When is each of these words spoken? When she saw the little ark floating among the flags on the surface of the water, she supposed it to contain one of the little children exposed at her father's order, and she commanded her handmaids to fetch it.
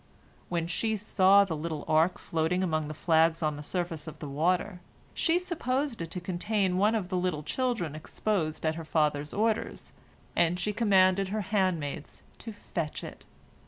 When 0.49 0.65
she 0.65 0.97
saw 0.97 1.45
the 1.45 1.55
little 1.55 1.85
ark 1.87 2.17
floating 2.17 2.63
among 2.63 2.87
the 2.87 2.95
flags 2.95 3.43
on 3.43 3.55
the 3.55 3.61
surface 3.61 4.07
of 4.07 4.17
the 4.17 4.27
water, 4.27 4.81
she 5.13 5.37
supposed 5.37 6.01
it 6.01 6.09
to 6.09 6.19
contain 6.19 6.79
one 6.79 6.95
of 6.95 7.09
the 7.09 7.17
little 7.17 7.43
children 7.43 7.93
exposed 7.93 8.65
at 8.65 8.73
her 8.73 8.83
father's 8.83 9.31
order, 9.31 9.71
and 10.35 10.59
she 10.59 10.73
commanded 10.73 11.27
her 11.27 11.41
handmaids 11.41 12.23
to 12.39 12.51
fetch 12.51 13.03
it. 13.03 13.25